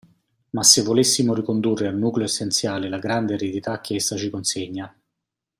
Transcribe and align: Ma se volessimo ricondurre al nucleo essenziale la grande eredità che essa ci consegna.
Ma 0.53 0.63
se 0.63 0.81
volessimo 0.81 1.35
ricondurre 1.35 1.85
al 1.87 1.95
nucleo 1.95 2.25
essenziale 2.25 2.89
la 2.89 2.97
grande 2.97 3.35
eredità 3.35 3.81
che 3.81 3.93
essa 3.93 4.15
ci 4.17 4.31
consegna. 4.31 4.91